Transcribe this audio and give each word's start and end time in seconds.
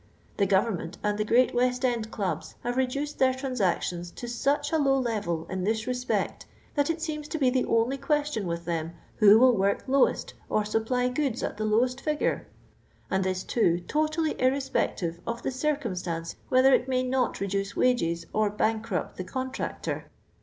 The 0.37 0.47
(jovernmeut 0.47 0.95
and 1.03 1.15
the 1.19 1.23
great 1.23 1.53
West 1.53 1.85
end 1.85 2.09
clubs 2.09 2.55
have 2.63 2.75
reduced 2.75 3.19
their 3.19 3.35
transactions 3.35 4.09
to 4.13 4.27
such 4.27 4.71
a 4.71 4.79
low 4.79 4.97
level 4.97 5.45
in 5.47 5.63
this 5.63 5.85
respect 5.85 6.47
that 6.73 6.89
it 6.89 7.03
seems 7.03 7.27
to 7.27 7.37
be 7.37 7.51
the 7.51 7.65
only 7.65 7.99
question 7.99 8.47
with 8.47 8.65
thera, 8.65 8.93
Who 9.17 9.37
will 9.37 9.55
work 9.55 9.83
lowest 9.85 10.33
or 10.49 10.65
supply 10.65 11.07
goods 11.07 11.43
at 11.43 11.57
the 11.57 11.65
lowest 11.65 12.01
figure? 12.01 12.47
And 13.11 13.23
this, 13.23 13.43
too, 13.43 13.81
totally 13.81 14.33
irre 14.33 14.57
spective 14.71 15.19
of 15.27 15.43
the 15.43 15.51
circumstance 15.51 16.35
whether 16.49 16.73
it 16.73 16.87
may 16.87 17.03
not 17.03 17.39
reduce 17.39 17.75
wages 17.75 18.25
or 18.33 18.49
bankrupt 18.49 19.17
the 19.17 19.23
contractor. 19.23 20.05